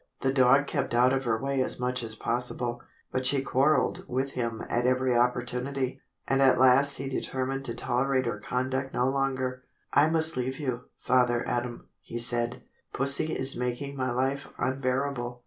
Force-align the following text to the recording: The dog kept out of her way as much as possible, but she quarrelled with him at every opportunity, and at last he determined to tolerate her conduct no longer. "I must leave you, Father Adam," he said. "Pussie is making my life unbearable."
The 0.21 0.33
dog 0.33 0.65
kept 0.65 0.95
out 0.95 1.13
of 1.13 1.25
her 1.25 1.39
way 1.39 1.61
as 1.61 1.79
much 1.79 2.01
as 2.01 2.15
possible, 2.15 2.81
but 3.11 3.23
she 3.23 3.43
quarrelled 3.43 4.03
with 4.07 4.31
him 4.31 4.63
at 4.67 4.87
every 4.87 5.15
opportunity, 5.15 6.01
and 6.27 6.41
at 6.41 6.57
last 6.57 6.95
he 6.95 7.07
determined 7.07 7.65
to 7.65 7.75
tolerate 7.75 8.25
her 8.25 8.39
conduct 8.39 8.95
no 8.95 9.07
longer. 9.07 9.61
"I 9.93 10.09
must 10.09 10.35
leave 10.35 10.57
you, 10.59 10.85
Father 10.97 11.47
Adam," 11.47 11.85
he 12.01 12.17
said. 12.17 12.63
"Pussie 12.93 13.33
is 13.37 13.55
making 13.55 13.95
my 13.95 14.09
life 14.11 14.47
unbearable." 14.57 15.39